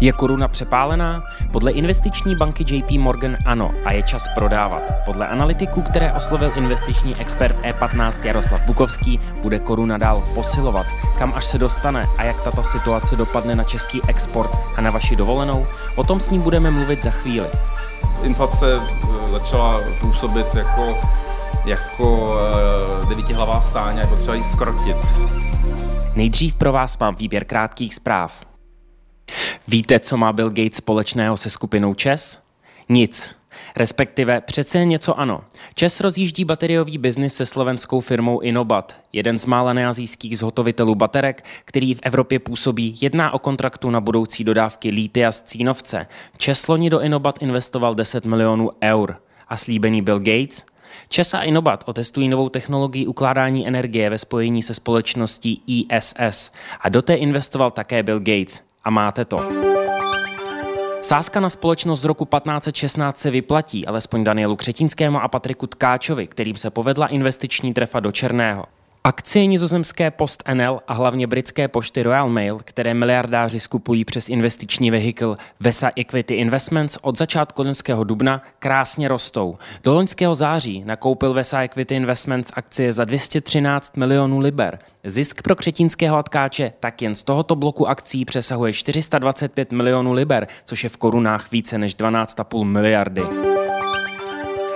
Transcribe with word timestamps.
Je 0.00 0.12
koruna 0.12 0.48
přepálená? 0.48 1.24
Podle 1.52 1.72
investiční 1.72 2.36
banky 2.36 2.64
JP 2.68 2.90
Morgan 2.90 3.36
ano 3.46 3.70
a 3.84 3.92
je 3.92 4.02
čas 4.02 4.24
prodávat. 4.34 4.82
Podle 5.04 5.28
analytiků, 5.28 5.82
které 5.82 6.12
oslovil 6.12 6.52
investiční 6.56 7.16
expert 7.16 7.56
E15 7.62 8.26
Jaroslav 8.26 8.60
Bukovský, 8.60 9.20
bude 9.42 9.58
koruna 9.58 9.98
dál 9.98 10.24
posilovat. 10.34 10.86
Kam 11.18 11.32
až 11.34 11.44
se 11.44 11.58
dostane 11.58 12.06
a 12.18 12.24
jak 12.24 12.42
tato 12.42 12.62
situace 12.62 13.16
dopadne 13.16 13.56
na 13.56 13.64
český 13.64 14.00
export 14.08 14.50
a 14.76 14.80
na 14.80 14.90
vaši 14.90 15.16
dovolenou? 15.16 15.66
O 15.96 16.04
tom 16.04 16.20
s 16.20 16.30
ním 16.30 16.42
budeme 16.42 16.70
mluvit 16.70 17.02
za 17.02 17.10
chvíli. 17.10 17.46
Inflace 18.22 18.76
eh, 18.76 19.28
začala 19.28 19.80
působit 20.00 20.54
jako 20.54 20.94
jako 21.64 22.26
uh, 22.26 23.08
devítihlavá 23.08 23.60
sáň 23.60 23.98
a 23.98 24.00
je 24.00 24.06
potřeba 24.06 24.34
ji 24.34 24.42
skrotit. 24.42 24.96
Nejdřív 26.16 26.54
pro 26.54 26.72
vás 26.72 26.98
mám 26.98 27.14
výběr 27.14 27.44
krátkých 27.44 27.94
zpráv. 27.94 28.47
Víte, 29.68 30.00
co 30.00 30.16
má 30.16 30.32
Bill 30.32 30.48
Gates 30.48 30.76
společného 30.76 31.36
se 31.36 31.50
skupinou 31.50 31.94
ČES? 31.94 32.42
Nic. 32.88 33.36
Respektive 33.76 34.40
přece 34.40 34.84
něco 34.84 35.20
ano. 35.20 35.44
ČES 35.74 36.00
rozjíždí 36.00 36.44
bateriový 36.44 36.98
biznis 36.98 37.34
se 37.34 37.46
slovenskou 37.46 38.00
firmou 38.00 38.40
Inobat, 38.40 38.96
jeden 39.12 39.38
z 39.38 39.46
mála 39.46 39.72
neazijských 39.72 40.38
zhotovitelů 40.38 40.94
baterek, 40.94 41.44
který 41.64 41.94
v 41.94 42.00
Evropě 42.02 42.38
působí, 42.38 42.94
jedná 43.00 43.34
o 43.34 43.38
kontraktu 43.38 43.90
na 43.90 44.00
budoucí 44.00 44.44
dodávky 44.44 44.88
lítia 44.88 45.32
z 45.32 45.40
Cínovce. 45.40 46.06
ČES 46.36 46.68
loni 46.68 46.90
do 46.90 47.00
Inobat 47.00 47.42
investoval 47.42 47.94
10 47.94 48.26
milionů 48.26 48.70
eur. 48.82 49.16
A 49.48 49.56
slíbený 49.56 50.02
Bill 50.02 50.18
Gates– 50.18 50.64
ČES 51.08 51.34
a 51.34 51.42
Inobat 51.42 51.84
otestují 51.86 52.28
novou 52.28 52.48
technologii 52.48 53.06
ukládání 53.06 53.68
energie 53.68 54.10
ve 54.10 54.18
spojení 54.18 54.62
se 54.62 54.74
společností 54.74 55.62
ISS 55.66 56.52
a 56.80 56.88
do 56.88 57.02
té 57.02 57.14
investoval 57.14 57.70
také 57.70 58.02
Bill 58.02 58.18
Gates. 58.18 58.67
A 58.84 58.90
máte 58.90 59.24
to. 59.24 59.38
Sázka 61.02 61.40
na 61.40 61.50
společnost 61.50 62.00
z 62.00 62.04
roku 62.04 62.24
1516 62.24 63.18
se 63.18 63.30
vyplatí, 63.30 63.86
alespoň 63.86 64.24
Danielu 64.24 64.56
Křetinskému 64.56 65.20
a 65.20 65.28
Patriku 65.28 65.66
Tkáčovi, 65.66 66.26
kterým 66.26 66.56
se 66.56 66.70
povedla 66.70 67.06
investiční 67.06 67.74
trefa 67.74 68.00
do 68.00 68.12
Černého. 68.12 68.64
Akcie 69.08 69.46
nizozemské 69.46 70.10
Post 70.10 70.42
NL 70.54 70.80
a 70.88 70.94
hlavně 70.94 71.26
britské 71.26 71.68
pošty 71.68 72.02
Royal 72.02 72.28
Mail, 72.28 72.58
které 72.64 72.94
miliardáři 72.94 73.60
skupují 73.60 74.04
přes 74.04 74.28
investiční 74.28 74.90
vehikl 74.90 75.36
Vesa 75.60 75.90
Equity 75.96 76.34
Investments 76.34 76.98
od 77.02 77.18
začátku 77.18 77.62
loňského 77.62 78.04
dubna, 78.04 78.42
krásně 78.58 79.08
rostou. 79.08 79.58
Do 79.84 79.94
loňského 79.94 80.34
září 80.34 80.84
nakoupil 80.84 81.34
Vesa 81.34 81.62
Equity 81.62 81.94
Investments 81.94 82.52
akcie 82.54 82.92
za 82.92 83.04
213 83.04 83.96
milionů 83.96 84.38
liber. 84.38 84.78
Zisk 85.04 85.42
pro 85.42 85.56
křetínského 85.56 86.16
atkáče 86.16 86.72
tak 86.80 87.02
jen 87.02 87.14
z 87.14 87.22
tohoto 87.22 87.56
bloku 87.56 87.88
akcí 87.88 88.24
přesahuje 88.24 88.72
425 88.72 89.72
milionů 89.72 90.12
liber, 90.12 90.46
což 90.64 90.84
je 90.84 90.90
v 90.90 90.96
korunách 90.96 91.50
více 91.52 91.78
než 91.78 91.96
12,5 91.96 92.64
miliardy. 92.64 93.22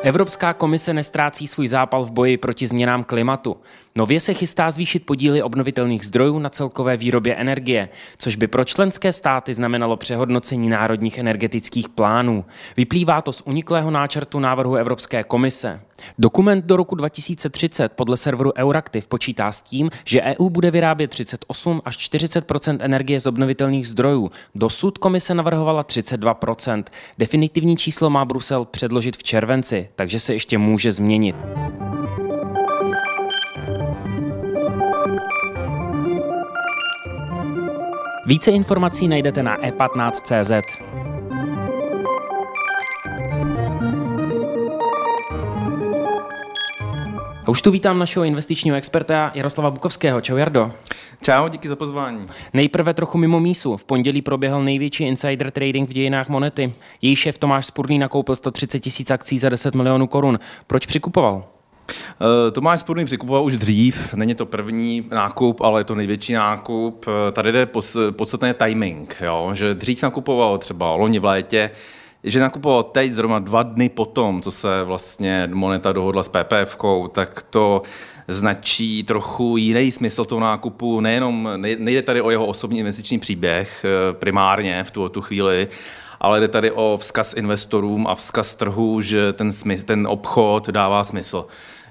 Evropská 0.05 0.52
komise 0.52 0.94
nestrácí 0.94 1.46
svůj 1.46 1.69
zápal 1.69 2.05
v 2.05 2.11
boji 2.11 2.36
proti 2.36 2.67
změnám 2.67 3.05
klimatu. 3.05 3.56
Nově 3.96 4.20
se 4.20 4.34
chystá 4.34 4.70
zvýšit 4.70 5.06
podíly 5.06 5.42
obnovitelných 5.42 6.06
zdrojů 6.06 6.38
na 6.38 6.48
celkové 6.48 6.96
výrobě 6.96 7.34
energie, 7.34 7.88
což 8.18 8.36
by 8.36 8.46
pro 8.46 8.64
členské 8.64 9.12
státy 9.12 9.54
znamenalo 9.54 9.96
přehodnocení 9.96 10.68
národních 10.68 11.18
energetických 11.18 11.88
plánů. 11.88 12.44
Vyplývá 12.76 13.22
to 13.22 13.32
z 13.32 13.42
uniklého 13.46 13.90
náčrtu 13.90 14.40
návrhu 14.40 14.74
Evropské 14.74 15.24
komise. 15.24 15.80
Dokument 16.18 16.64
do 16.64 16.76
roku 16.76 16.94
2030 16.94 17.92
podle 17.92 18.16
serveru 18.16 18.52
Euractiv 18.56 19.06
počítá 19.06 19.52
s 19.52 19.62
tím, 19.62 19.90
že 20.05 20.22
EU 20.22 20.48
bude 20.48 20.70
vyrábět 20.70 21.08
38 21.08 21.83
až 21.84 21.98
40% 21.98 22.77
energie 22.80 23.20
z 23.20 23.27
obnovitelných 23.27 23.88
zdrojů. 23.88 24.30
Dosud 24.55 24.98
komise 24.98 25.34
navrhovala 25.34 25.84
32% 25.84 26.84
Definitivní 27.18 27.77
číslo 27.77 28.11
má 28.11 28.24
Brusel 28.24 28.64
předložit 28.64 29.17
v 29.17 29.22
červenci, 29.22 29.88
takže 29.96 30.20
se 30.20 30.33
ještě 30.34 30.58
může 30.58 30.92
změnit. 30.92 31.36
Více 38.32 38.50
informací 38.50 39.08
najdete 39.08 39.42
na 39.42 39.58
e15.cz. 39.58 40.50
A 47.44 47.48
už 47.48 47.62
tu 47.62 47.70
vítám 47.70 47.98
našeho 47.98 48.24
investičního 48.24 48.76
experta 48.76 49.32
Jaroslava 49.34 49.70
Bukovského. 49.70 50.20
Čau 50.20 50.36
Jardo. 50.36 50.72
Čau, 51.22 51.48
díky 51.48 51.68
za 51.68 51.76
pozvání. 51.76 52.26
Nejprve 52.52 52.94
trochu 52.94 53.18
mimo 53.18 53.40
mísu. 53.40 53.76
V 53.76 53.84
pondělí 53.84 54.22
proběhl 54.22 54.64
největší 54.64 55.04
insider 55.04 55.50
trading 55.50 55.88
v 55.88 55.92
dějinách 55.92 56.28
monety. 56.28 56.74
Její 57.02 57.16
šéf 57.16 57.38
Tomáš 57.38 57.66
Spurný 57.66 57.98
nakoupil 57.98 58.36
130 58.36 58.80
tisíc 58.80 59.10
akcí 59.10 59.38
za 59.38 59.48
10 59.48 59.74
milionů 59.74 60.06
korun. 60.06 60.38
Proč 60.66 60.86
přikupoval? 60.86 61.52
Eh, 61.90 62.50
Tomáš 62.50 62.80
Spurný 62.80 63.04
přikupoval 63.04 63.44
už 63.44 63.56
dřív, 63.56 64.14
není 64.14 64.34
to 64.34 64.46
první 64.46 65.08
nákup, 65.10 65.60
ale 65.60 65.80
je 65.80 65.84
to 65.84 65.94
největší 65.94 66.32
nákup. 66.32 67.06
Eh, 67.08 67.32
tady 67.32 67.52
jde 67.52 67.68
podstatně 68.10 68.54
timing, 68.54 69.16
jo? 69.20 69.50
že 69.54 69.74
dřív 69.74 70.02
nakupoval 70.02 70.58
třeba 70.58 70.94
loni 70.94 71.18
v 71.18 71.24
létě, 71.24 71.70
že 72.24 72.40
nakupoval 72.40 72.83
teď 72.83 73.12
zrovna 73.12 73.38
dva 73.38 73.62
dny 73.62 73.88
potom, 73.88 74.42
co 74.42 74.50
se 74.50 74.84
vlastně 74.84 75.48
Moneta 75.52 75.92
dohodla 75.92 76.22
s 76.22 76.28
PPF, 76.28 76.77
tak 77.12 77.46
to 77.50 77.83
značí 78.28 79.02
trochu 79.02 79.56
jiný 79.56 79.92
smysl 79.92 80.24
toho 80.24 80.40
nákupu. 80.40 81.00
Nejenom, 81.00 81.48
nejde 81.56 82.02
tady 82.02 82.20
o 82.20 82.30
jeho 82.30 82.46
osobní 82.46 82.78
investiční 82.78 83.18
příběh 83.18 83.84
eh, 83.84 84.12
primárně 84.12 84.84
v 84.84 84.90
tu, 84.90 85.08
tu 85.08 85.20
chvíli, 85.20 85.68
ale 86.20 86.40
jde 86.40 86.48
tady 86.48 86.70
o 86.70 86.98
vzkaz 87.00 87.34
investorům 87.34 88.06
a 88.06 88.14
vzkaz 88.14 88.55
trhu, 88.55 89.00
že 89.00 89.32
ten, 89.32 89.52
smysl, 89.52 89.84
ten 89.84 90.06
obchod 90.06 90.68
dává 90.68 91.05
smysl. 91.05 91.46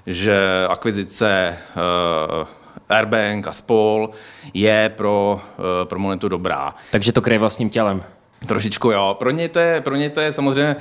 Že 0.06 0.66
akvizice 0.68 1.58
uh, 1.76 2.48
Airbank 2.88 3.46
a 3.46 3.52
spol 3.52 4.10
je 4.54 4.92
pro, 4.96 5.40
uh, 5.58 5.88
pro 5.88 5.98
Monetu 5.98 6.28
dobrá. 6.28 6.74
Takže 6.90 7.12
to 7.12 7.22
kryje 7.22 7.38
vlastním 7.38 7.70
tělem. 7.70 8.02
Trošičku 8.46 8.90
jo. 8.90 9.16
Pro 9.18 9.30
něj 9.30 9.48
to 9.48 9.58
je, 9.58 9.80
pro 9.80 9.96
něj 9.96 10.10
to 10.10 10.20
je 10.20 10.32
samozřejmě 10.32 10.76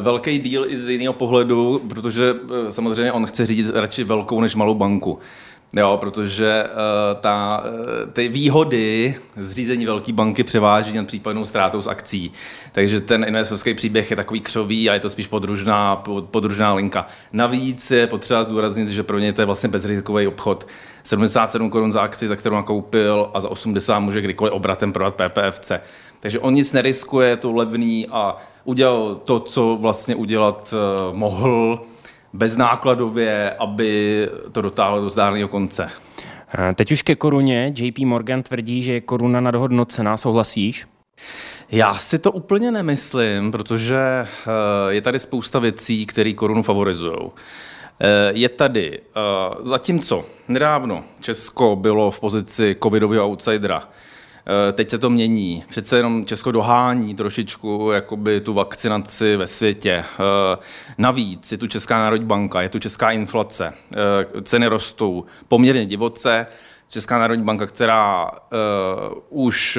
velký 0.00 0.38
díl 0.38 0.66
i 0.68 0.76
z 0.76 0.88
jiného 0.88 1.12
pohledu, 1.12 1.80
protože 1.88 2.34
samozřejmě 2.68 3.12
on 3.12 3.26
chce 3.26 3.46
řídit 3.46 3.70
radši 3.74 4.04
velkou 4.04 4.40
než 4.40 4.54
malou 4.54 4.74
banku. 4.74 5.18
Jo, 5.76 5.96
protože 6.00 6.64
uh, 6.64 7.20
ta, 7.20 7.64
uh, 7.64 8.12
ty 8.12 8.28
výhody 8.28 9.14
zřízení 9.36 9.86
velké 9.86 10.12
banky 10.12 10.44
převáží 10.44 10.96
nad 10.96 11.06
případnou 11.06 11.44
ztrátou 11.44 11.82
z 11.82 11.86
akcí. 11.86 12.32
Takže 12.72 13.00
ten 13.00 13.24
investorský 13.28 13.74
příběh 13.74 14.10
je 14.10 14.16
takový 14.16 14.40
křový 14.40 14.90
a 14.90 14.94
je 14.94 15.00
to 15.00 15.10
spíš 15.10 15.26
podružná, 15.26 15.96
podružná 16.30 16.74
linka. 16.74 17.06
Navíc 17.32 17.90
je 17.90 18.06
potřeba 18.06 18.42
zdůraznit, 18.42 18.88
že 18.88 19.02
pro 19.02 19.18
ně 19.18 19.32
to 19.32 19.42
je 19.42 19.46
vlastně 19.46 19.68
bezrizikový 19.68 20.26
obchod. 20.26 20.66
77 21.04 21.70
korun 21.70 21.92
za 21.92 22.00
akci, 22.00 22.28
za 22.28 22.36
kterou 22.36 22.54
nakoupil 22.56 23.30
a 23.34 23.40
za 23.40 23.48
80 23.48 23.98
může 23.98 24.20
kdykoliv 24.20 24.52
obratem 24.52 24.92
prodat 24.92 25.14
PPFC. 25.14 25.72
Takže 26.20 26.38
on 26.38 26.54
nic 26.54 26.72
neriskuje, 26.72 27.28
je 27.28 27.36
to 27.36 27.52
levný 27.52 28.06
a 28.10 28.36
udělal 28.64 29.14
to, 29.14 29.40
co 29.40 29.78
vlastně 29.80 30.14
udělat 30.14 30.74
uh, 30.74 31.16
mohl 31.16 31.80
beznákladově, 32.32 33.54
aby 33.58 34.28
to 34.52 34.62
dotáhlo 34.62 35.00
do 35.00 35.10
zdárného 35.10 35.48
konce. 35.48 35.90
Eh, 36.58 36.74
teď 36.74 36.92
už 36.92 37.02
ke 37.02 37.14
koruně. 37.14 37.72
JP 37.76 37.98
Morgan 37.98 38.42
tvrdí, 38.42 38.82
že 38.82 38.92
je 38.92 39.00
koruna 39.00 39.40
nadhodnocená. 39.40 40.16
Souhlasíš? 40.16 40.86
Já 41.70 41.94
si 41.94 42.18
to 42.18 42.32
úplně 42.32 42.70
nemyslím, 42.70 43.52
protože 43.52 43.98
eh, 43.98 44.26
je 44.88 45.00
tady 45.00 45.18
spousta 45.18 45.58
věcí, 45.58 46.06
které 46.06 46.32
korunu 46.32 46.62
favorizují. 46.62 47.16
Eh, 48.02 48.32
je 48.34 48.48
tady, 48.48 49.00
zatímco 49.62 50.24
nedávno 50.48 51.04
Česko 51.20 51.76
bylo 51.76 52.10
v 52.10 52.20
pozici 52.20 52.76
covidového 52.82 53.26
outsidera, 53.26 53.88
teď 54.72 54.90
se 54.90 54.98
to 54.98 55.10
mění. 55.10 55.64
Přece 55.68 55.96
jenom 55.96 56.26
Česko 56.26 56.52
dohání 56.52 57.14
trošičku 57.14 57.90
jakoby 57.94 58.40
tu 58.40 58.54
vakcinaci 58.54 59.36
ve 59.36 59.46
světě. 59.46 59.90
Eh, 59.92 60.58
navíc 60.98 61.52
je 61.52 61.58
tu 61.58 61.66
Česká 61.66 61.98
národní 61.98 62.26
banka, 62.26 62.62
je 62.62 62.68
tu 62.68 62.78
česká 62.78 63.10
inflace, 63.10 63.72
eh, 63.96 64.42
ceny 64.42 64.66
rostou 64.66 65.24
poměrně 65.48 65.86
divoce. 65.86 66.46
Česká 66.88 67.18
národní 67.18 67.44
banka, 67.44 67.66
která 67.66 68.30
už 69.28 69.78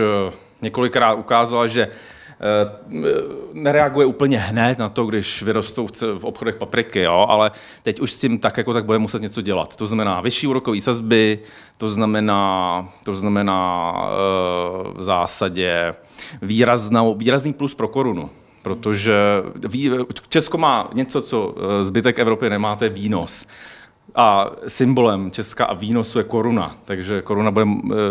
několikrát 0.61 1.13
ukázala, 1.13 1.67
že 1.67 1.87
nereaguje 3.53 4.05
úplně 4.05 4.37
hned 4.37 4.79
na 4.79 4.89
to, 4.89 5.05
když 5.05 5.43
vyrostou 5.43 5.87
v 6.17 6.25
obchodech 6.25 6.55
papriky, 6.55 7.01
jo, 7.01 7.25
ale 7.29 7.51
teď 7.83 7.99
už 7.99 8.11
s 8.11 8.19
tím 8.19 8.39
tak 8.39 8.57
jako 8.57 8.73
tak 8.73 8.85
bude 8.85 8.97
muset 8.97 9.21
něco 9.21 9.41
dělat. 9.41 9.75
To 9.75 9.87
znamená 9.87 10.21
vyšší 10.21 10.47
úrokové 10.47 10.81
sazby, 10.81 11.39
to 11.77 11.89
znamená, 11.89 12.89
to 13.03 13.15
znamená 13.15 13.93
v 14.95 15.03
zásadě 15.03 15.93
výraznou, 16.41 17.15
výrazný 17.15 17.53
plus 17.53 17.75
pro 17.75 17.87
korunu 17.87 18.29
protože 18.63 19.13
Česko 20.29 20.57
má 20.57 20.89
něco, 20.93 21.21
co 21.21 21.55
zbytek 21.81 22.19
Evropy 22.19 22.49
nemá, 22.49 22.75
to 22.75 22.83
je 22.83 22.89
výnos. 22.89 23.47
A 24.15 24.51
symbolem 24.67 25.31
Česka 25.31 25.65
a 25.65 25.73
výnosu 25.73 26.17
je 26.17 26.23
koruna, 26.23 26.75
takže 26.85 27.21
koruna 27.21 27.51
bude, 27.51 27.65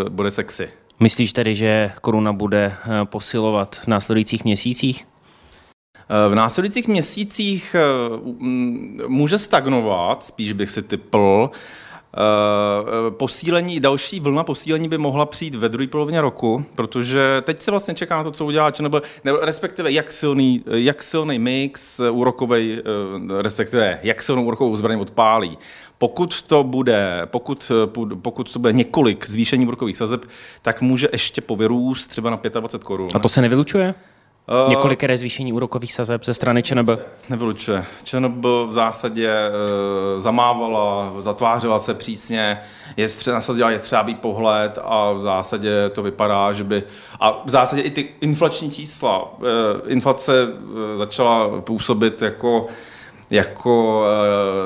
bude 0.08 0.30
sexy. 0.30 0.68
Myslíš 1.02 1.32
tedy, 1.32 1.54
že 1.54 1.92
koruna 2.00 2.32
bude 2.32 2.72
eh, 2.72 3.04
posilovat 3.04 3.76
v 3.76 3.86
následujících 3.86 4.44
měsících? 4.44 5.06
Eh, 5.96 6.28
v 6.28 6.34
následujících 6.34 6.88
měsících 6.88 7.74
eh, 7.74 7.88
může 9.08 9.38
stagnovat, 9.38 10.24
spíš 10.24 10.52
bych 10.52 10.70
si 10.70 10.82
typl. 10.82 11.50
Posílení, 13.10 13.80
další 13.80 14.20
vlna 14.20 14.44
posílení 14.44 14.88
by 14.88 14.98
mohla 14.98 15.26
přijít 15.26 15.54
ve 15.54 15.68
druhé 15.68 15.86
polovině 15.86 16.20
roku, 16.20 16.64
protože 16.74 17.42
teď 17.42 17.60
se 17.60 17.70
vlastně 17.70 17.94
čeká 17.94 18.16
na 18.16 18.24
to, 18.24 18.30
co 18.30 18.46
udělá, 18.46 18.72
nebo, 18.80 19.02
nebo 19.24 19.38
respektive 19.40 19.92
jak 19.92 20.12
silný, 20.12 20.64
jak 20.66 21.02
silný 21.02 21.38
mix 21.38 22.00
úrokovej, 22.10 22.82
respektive 23.40 23.98
jak 24.02 24.22
silnou 24.22 24.44
úrokovou 24.44 24.76
zbraň 24.76 25.00
odpálí. 25.00 25.58
Pokud 25.98 26.42
to 26.42 26.64
bude, 26.64 27.22
pokud, 27.24 27.72
pokud 28.22 28.52
to 28.52 28.58
bude 28.58 28.72
několik 28.72 29.28
zvýšení 29.28 29.66
úrokových 29.66 29.96
sazeb, 29.96 30.24
tak 30.62 30.82
může 30.82 31.08
ještě 31.12 31.40
povyrůst 31.40 32.10
třeba 32.10 32.30
na 32.30 32.40
25 32.60 32.84
korun. 32.84 33.08
A 33.14 33.18
to 33.18 33.28
se 33.28 33.42
nevylučuje? 33.42 33.94
Uh, 34.50 34.70
Několikeré 34.70 35.16
zvýšení 35.16 35.52
úrokových 35.52 35.92
sazeb 35.92 36.24
ze 36.24 36.34
strany 36.34 36.62
ČNB? 36.62 36.88
Nevylučuje. 37.28 37.84
ČNB 38.04 38.44
v 38.44 38.72
zásadě 38.72 39.30
uh, 40.14 40.20
zamávala, 40.20 41.12
zatvářela 41.18 41.78
se 41.78 41.94
přísně, 41.94 42.60
je 42.96 43.06
stře- 43.06 43.32
nasadila 43.32 43.70
je 43.70 43.78
třeba 43.78 44.06
pohled 44.20 44.78
a 44.82 45.12
v 45.12 45.22
zásadě 45.22 45.90
to 45.92 46.02
vypadá, 46.02 46.52
že 46.52 46.64
by... 46.64 46.82
A 47.20 47.42
v 47.44 47.50
zásadě 47.50 47.82
i 47.82 47.90
ty 47.90 48.08
inflační 48.20 48.70
čísla, 48.70 49.32
uh, 49.32 49.46
inflace 49.86 50.48
začala 50.94 51.60
působit 51.60 52.22
jako 52.22 52.66
jako 53.30 54.00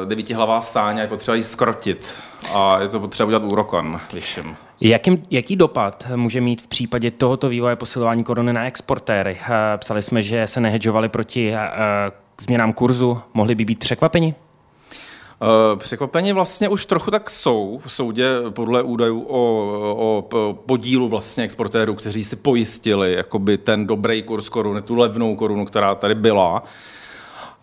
uh, 0.03 0.09
devítihlavá 0.09 0.61
sáň 0.61 0.99
a 0.99 1.03
je 1.03 1.09
potřeba 1.09 1.35
ji 1.35 1.43
skrotit. 1.43 2.15
A 2.55 2.83
je 2.83 2.89
to 2.89 3.01
potřeba 3.01 3.27
udělat 3.27 3.43
úrokem 3.53 4.01
vyšším. 4.13 4.57
Jakým, 4.81 5.27
jaký 5.31 5.57
dopad 5.57 6.07
může 6.17 6.41
mít 6.41 6.63
v 6.63 6.67
případě 6.67 7.11
tohoto 7.11 7.49
vývoje 7.49 7.77
posilování 7.77 8.25
koruny 8.25 8.53
na 8.53 8.67
exportéry? 8.67 9.39
Eh, 9.43 9.79
psali 9.79 10.03
jsme, 10.03 10.23
že 10.23 10.47
se 10.47 10.61
nehedžovali 10.61 11.09
proti 11.09 11.53
uh, 11.53 11.59
změnám 12.41 12.73
kurzu. 12.73 13.21
Mohli 13.35 13.55
by 13.55 13.65
být 13.65 13.79
překvapeni? 13.79 14.35
Překvapení 15.77 16.33
vlastně 16.33 16.69
už 16.69 16.87
trochu 16.87 17.11
tak 17.11 17.31
jsou 17.31 17.81
v 17.87 17.93
soudě 17.93 18.29
podle 18.51 18.83
údajů 18.83 19.21
o, 19.29 19.41
o 19.99 20.29
podílu 20.67 21.09
vlastně 21.09 21.45
exportérů, 21.45 21.95
kteří 21.95 22.25
si 22.25 22.37
pojistili 22.37 23.13
jakoby 23.13 23.59
ten 23.59 23.87
dobrý 23.87 24.23
kurz 24.23 24.49
koruny, 24.49 24.83
tu 24.83 24.95
levnou 24.95 25.37
korunu, 25.37 25.65
která 25.65 25.95
tady 25.95 26.15
byla. 26.15 26.63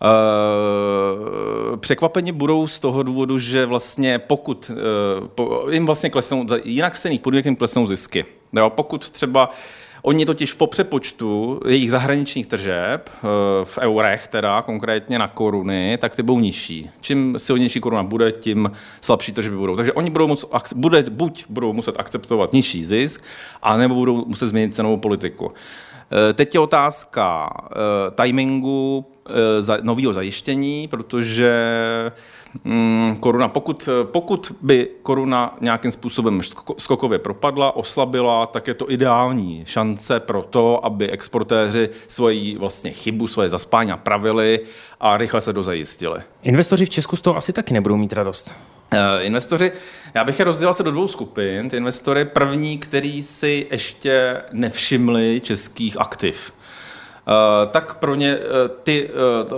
Uh, 0.02 1.76
překvapeni 1.76 2.32
budou 2.32 2.66
z 2.66 2.78
toho 2.78 3.02
důvodu, 3.02 3.38
že 3.38 3.66
vlastně 3.66 4.18
pokud 4.18 4.70
po, 5.34 5.66
jim 5.70 5.86
vlastně 5.86 6.10
klesnou, 6.10 6.46
jinak 6.64 6.96
stejných 6.96 7.20
podmínek 7.20 7.44
jim 7.44 7.56
klesnou 7.56 7.86
zisky. 7.86 8.24
Jo, 8.52 8.70
pokud 8.70 9.10
třeba 9.10 9.50
Oni 10.04 10.26
totiž 10.26 10.52
po 10.52 10.66
přepočtu 10.66 11.60
jejich 11.66 11.90
zahraničních 11.90 12.46
tržeb 12.46 13.10
uh, 13.10 13.28
v 13.64 13.78
eurech, 13.78 14.28
teda 14.28 14.62
konkrétně 14.62 15.18
na 15.18 15.28
koruny, 15.28 15.98
tak 16.00 16.16
ty 16.16 16.22
budou 16.22 16.40
nižší. 16.40 16.90
Čím 17.00 17.34
silnější 17.36 17.80
koruna 17.80 18.02
bude, 18.02 18.32
tím 18.32 18.70
slabší 19.00 19.32
tržby 19.32 19.56
budou. 19.56 19.76
Takže 19.76 19.92
oni 19.92 20.10
budou 20.10 20.26
moc, 20.26 20.44
bude, 20.74 21.04
buď 21.10 21.44
budou 21.48 21.72
muset 21.72 21.94
akceptovat 21.98 22.52
nižší 22.52 22.84
zisk, 22.84 23.24
a 23.62 23.76
nebo 23.76 23.94
budou 23.94 24.24
muset 24.26 24.46
změnit 24.46 24.74
cenovou 24.74 24.96
politiku. 24.96 25.52
Teď 26.34 26.54
je 26.54 26.60
otázka 26.60 27.50
timingu 28.22 29.06
Eh, 29.28 29.78
nového 29.82 30.12
zajištění, 30.12 30.88
protože 30.88 31.52
mm, 32.64 33.16
koruna, 33.20 33.48
pokud, 33.48 33.88
pokud 34.04 34.52
by 34.62 34.88
koruna 35.02 35.56
nějakým 35.60 35.90
způsobem 35.90 36.40
skokově 36.78 37.18
propadla, 37.18 37.76
oslabila, 37.76 38.46
tak 38.46 38.66
je 38.66 38.74
to 38.74 38.90
ideální 38.90 39.64
šance 39.66 40.20
pro 40.20 40.42
to, 40.42 40.84
aby 40.84 41.10
exportéři 41.10 41.90
svoji 42.08 42.58
vlastně 42.58 42.90
chybu, 42.90 43.26
svoje 43.26 43.48
zaspání 43.48 43.90
napravili 43.90 44.60
a 45.00 45.16
rychle 45.16 45.40
se 45.40 45.52
dozajistili. 45.52 46.20
Investoři 46.42 46.84
v 46.84 46.90
Česku 46.90 47.16
z 47.16 47.22
toho 47.22 47.36
asi 47.36 47.52
taky 47.52 47.74
nebudou 47.74 47.96
mít 47.96 48.12
radost. 48.12 48.54
Uh, 48.92 48.98
investoři, 49.20 49.72
já 50.14 50.24
bych 50.24 50.38
je 50.38 50.44
rozdělil 50.44 50.74
se 50.74 50.82
do 50.82 50.90
dvou 50.90 51.08
skupin. 51.08 51.68
Ty 51.68 51.76
investory, 51.76 52.24
první, 52.24 52.78
který 52.78 53.22
si 53.22 53.66
ještě 53.70 54.42
nevšimli 54.52 55.40
českých 55.44 56.00
aktiv. 56.00 56.52
Eh, 57.28 57.66
tak 57.66 57.94
pro 57.94 58.14
ně 58.14 58.38
eh, 58.38 58.68
ty, 58.82 59.10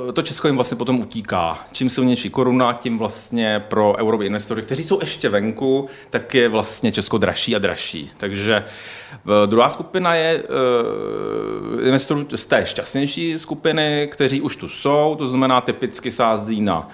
eh, 0.08 0.12
to 0.12 0.22
Česko 0.22 0.48
jim 0.48 0.56
vlastně 0.56 0.76
potom 0.76 1.00
utíká. 1.00 1.58
Čím 1.72 1.90
silnější 1.90 2.31
koruna, 2.31 2.72
tím 2.72 2.98
vlastně 2.98 3.64
pro 3.69 3.94
eurové 3.98 4.26
investory, 4.26 4.62
kteří 4.62 4.84
jsou 4.84 5.00
ještě 5.00 5.28
venku, 5.28 5.88
tak 6.10 6.34
je 6.34 6.48
vlastně 6.48 6.92
Česko 6.92 7.19
dražší 7.19 7.56
a 7.56 7.58
dražší. 7.58 8.10
Takže 8.16 8.64
druhá 9.46 9.69
skupina 9.69 10.14
je 10.14 10.42
investorů 11.87 12.26
z 12.34 12.44
té 12.44 12.66
šťastnější 12.66 13.38
skupiny, 13.38 14.08
kteří 14.12 14.40
už 14.40 14.56
tu 14.56 14.69
jsou, 14.69 15.14
to 15.19 15.28
znamená 15.28 15.60
typicky 15.60 16.10
sází 16.10 16.60
na 16.60 16.88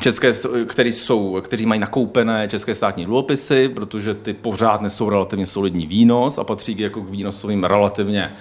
České, 0.00 0.32
který 0.66 0.92
jsou, 0.92 1.40
kteří 1.40 1.66
mají 1.66 1.80
nakoupené 1.80 2.48
české 2.48 2.74
státní 2.74 3.04
dluhopisy, 3.04 3.68
protože 3.68 4.14
ty 4.14 4.32
pořád 4.32 4.80
nesou 4.80 5.10
relativně 5.10 5.46
solidní 5.46 5.86
výnos 5.86 6.38
a 6.38 6.44
patří 6.44 6.78
jako 6.78 7.00
k 7.00 7.10
výnosovým 7.10 7.64
relativně 7.64 8.32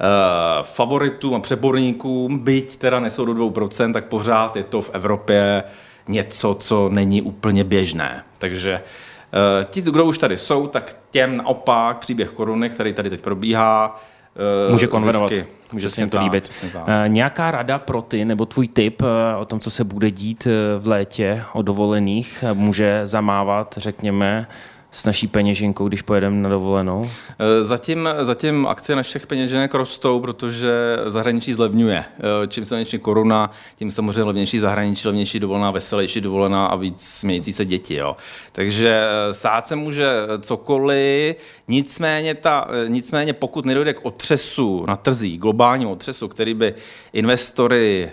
Eh, 0.00 0.62
favoritům 0.62 1.34
a 1.34 1.40
přeborníkům, 1.40 2.38
byť 2.38 2.76
teda 2.76 3.00
nesou 3.00 3.24
do 3.24 3.34
2%, 3.34 3.92
tak 3.92 4.04
pořád 4.04 4.56
je 4.56 4.64
to 4.64 4.80
v 4.80 4.90
Evropě 4.92 5.64
něco, 6.08 6.56
co 6.60 6.88
není 6.88 7.22
úplně 7.22 7.64
běžné. 7.64 8.24
Takže 8.38 8.72
eh, 8.82 9.64
ti, 9.64 9.82
kdo 9.82 10.04
už 10.04 10.18
tady 10.18 10.36
jsou, 10.36 10.66
tak 10.66 10.96
těm 11.10 11.36
naopak 11.36 11.98
příběh 11.98 12.30
koruny, 12.30 12.70
který 12.70 12.92
tady 12.92 13.10
teď 13.10 13.20
probíhá, 13.20 14.00
eh, 14.38 14.72
Může 14.72 14.86
konverovat. 14.86 15.28
Zisky. 15.28 15.46
Může 15.72 15.90
se 15.90 16.02
jim 16.02 16.10
to 16.10 16.18
líbit. 16.18 16.66
Nějaká 17.06 17.50
rada 17.50 17.78
pro 17.78 18.02
ty, 18.02 18.24
nebo 18.24 18.46
tvůj 18.46 18.68
tip 18.68 19.02
o 19.38 19.44
tom, 19.44 19.60
co 19.60 19.70
se 19.70 19.84
bude 19.84 20.10
dít 20.10 20.46
v 20.78 20.86
létě 20.86 21.42
o 21.52 21.62
dovolených, 21.62 22.44
může 22.52 23.00
zamávat, 23.04 23.74
řekněme, 23.78 24.46
s 24.90 25.04
naší 25.04 25.26
peněženkou, 25.26 25.88
když 25.88 26.02
pojedeme 26.02 26.36
na 26.36 26.48
dovolenou? 26.48 27.10
Eh, 27.38 27.64
zatím, 27.64 28.08
zatím 28.22 28.66
akcie 28.66 28.96
našich 28.96 29.26
peněženek 29.26 29.74
rostou, 29.74 30.20
protože 30.20 30.72
zahraničí 31.06 31.52
zlevňuje. 31.52 32.04
Eh, 32.18 32.46
čím 32.48 32.64
silnější 32.64 32.98
koruna, 32.98 33.50
tím 33.76 33.90
samozřejmě 33.90 34.22
levnější 34.22 34.58
zahraničí, 34.58 35.08
levnější 35.08 35.40
dovolená, 35.40 35.70
veselější 35.70 36.20
dovolená 36.20 36.66
a 36.66 36.76
víc 36.76 37.02
smějící 37.02 37.52
se 37.52 37.64
děti. 37.64 37.94
Jo. 37.94 38.16
Takže 38.52 39.02
eh, 39.02 39.34
sát 39.34 39.68
se 39.68 39.76
může 39.76 40.06
cokoliv, 40.40 41.36
nicméně, 41.68 42.34
ta, 42.34 42.68
nicméně 42.88 43.32
pokud 43.32 43.66
nedojde 43.66 43.94
k 43.94 44.04
otřesu 44.04 44.84
na 44.86 44.96
trzí, 44.96 45.38
globálním 45.38 45.88
otřesu, 45.88 46.28
který 46.28 46.54
by 46.54 46.74
investory 47.12 48.10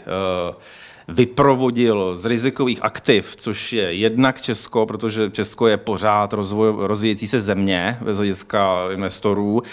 uh, 0.49 0.55
vyprovodil 1.07 2.15
z 2.15 2.25
rizikových 2.25 2.79
aktiv, 2.81 3.35
což 3.35 3.73
je 3.73 3.93
jednak 3.93 4.41
Česko, 4.41 4.85
protože 4.85 5.31
Česko 5.31 5.67
je 5.67 5.77
pořád 5.77 6.33
rozvoj, 6.33 6.73
rozvíjející 6.77 7.27
se 7.27 7.39
země 7.39 7.97
ve 8.01 8.13
hlediska 8.13 8.91
investorů, 8.93 9.63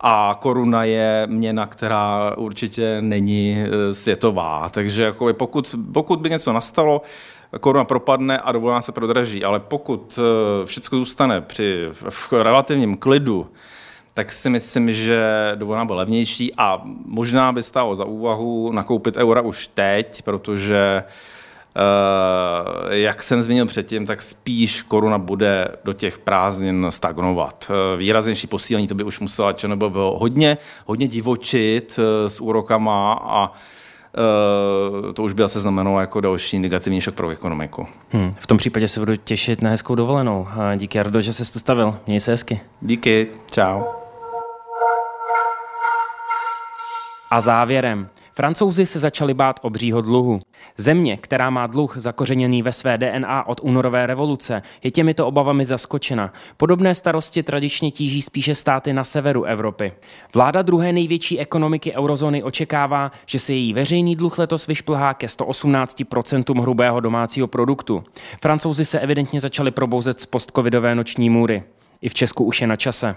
a 0.00 0.38
koruna 0.40 0.84
je 0.84 1.26
měna, 1.26 1.66
která 1.66 2.34
určitě 2.36 2.96
není 3.00 3.56
e, 3.58 3.94
světová. 3.94 4.68
Takže 4.68 5.02
jako 5.02 5.32
pokud, 5.32 5.74
pokud 5.92 6.20
by 6.20 6.30
něco 6.30 6.52
nastalo, 6.52 7.02
koruna 7.60 7.84
propadne 7.84 8.38
a 8.38 8.52
dovolená 8.52 8.80
se 8.80 8.92
prodraží. 8.92 9.44
Ale 9.44 9.60
pokud 9.60 10.18
e, 10.18 10.66
všechno 10.66 10.98
zůstane 10.98 11.40
při 11.40 11.88
v 11.92 12.32
relativním 12.32 12.96
klidu, 12.96 13.46
tak 14.14 14.32
si 14.32 14.50
myslím, 14.50 14.92
že 14.92 15.52
dovolená 15.54 15.84
byla 15.84 15.98
levnější 15.98 16.52
a 16.56 16.80
možná 17.06 17.52
by 17.52 17.62
stálo 17.62 17.94
za 17.94 18.04
úvahu 18.04 18.72
nakoupit 18.72 19.16
eura 19.16 19.40
už 19.40 19.66
teď, 19.66 20.22
protože 20.22 21.04
Uh, 21.76 22.92
jak 22.92 23.22
jsem 23.22 23.42
zmínil 23.42 23.66
předtím, 23.66 24.06
tak 24.06 24.22
spíš 24.22 24.82
koruna 24.82 25.18
bude 25.18 25.68
do 25.84 25.92
těch 25.92 26.18
prázdnin 26.18 26.86
stagnovat. 26.88 27.70
Uh, 27.70 27.98
výraznější 27.98 28.46
posílení 28.46 28.86
to 28.86 28.94
by 28.94 29.04
už 29.04 29.20
musela 29.20 29.52
ČNB 29.52 29.82
hodně, 29.94 30.58
hodně 30.86 31.08
divočit 31.08 31.98
uh, 31.98 32.28
s 32.28 32.40
úrokama 32.40 33.12
a 33.12 33.52
to 35.14 35.22
už 35.22 35.32
by 35.32 35.42
se 35.46 35.60
znamenalo 35.60 36.00
jako 36.00 36.20
další 36.20 36.58
negativní 36.58 37.00
šok 37.00 37.14
pro 37.14 37.30
ekonomiku. 37.30 37.86
Hmm, 38.08 38.32
v 38.40 38.46
tom 38.46 38.58
případě 38.58 38.88
se 38.88 39.00
budu 39.00 39.16
těšit 39.16 39.62
na 39.62 39.70
hezkou 39.70 39.94
dovolenou. 39.94 40.46
Díky, 40.76 40.98
Jardo, 40.98 41.20
že 41.20 41.32
jsi 41.32 41.52
tu 41.52 41.58
stavil. 41.58 41.96
Měj 42.06 42.20
se 42.20 42.30
hezky. 42.30 42.60
Díky, 42.80 43.28
čau. 43.50 43.99
A 47.30 47.40
závěrem. 47.40 48.08
Francouzi 48.34 48.86
se 48.86 48.98
začali 48.98 49.34
bát 49.34 49.60
obřího 49.62 50.00
dluhu. 50.00 50.40
Země, 50.76 51.16
která 51.16 51.50
má 51.50 51.66
dluh 51.66 51.94
zakořeněný 51.96 52.62
ve 52.62 52.72
své 52.72 52.98
DNA 52.98 53.46
od 53.46 53.60
únorové 53.62 54.06
revoluce, 54.06 54.62
je 54.82 54.90
těmito 54.90 55.26
obavami 55.26 55.64
zaskočena. 55.64 56.32
Podobné 56.56 56.94
starosti 56.94 57.42
tradičně 57.42 57.90
tíží 57.90 58.22
spíše 58.22 58.54
státy 58.54 58.92
na 58.92 59.04
severu 59.04 59.44
Evropy. 59.44 59.92
Vláda 60.34 60.62
druhé 60.62 60.92
největší 60.92 61.38
ekonomiky 61.38 61.92
eurozóny 61.92 62.42
očekává, 62.42 63.12
že 63.26 63.38
se 63.38 63.52
její 63.52 63.72
veřejný 63.72 64.16
dluh 64.16 64.38
letos 64.38 64.66
vyšplhá 64.66 65.14
ke 65.14 65.26
118% 65.26 66.60
hrubého 66.60 67.00
domácího 67.00 67.46
produktu. 67.46 68.04
Francouzi 68.42 68.84
se 68.84 69.00
evidentně 69.00 69.40
začali 69.40 69.70
probouzet 69.70 70.20
z 70.20 70.26
postcovidové 70.26 70.94
noční 70.94 71.30
můry. 71.30 71.62
I 72.02 72.08
v 72.08 72.14
Česku 72.14 72.44
už 72.44 72.60
je 72.60 72.66
na 72.66 72.76
čase. 72.76 73.16